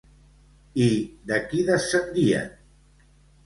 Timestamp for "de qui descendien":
1.33-2.51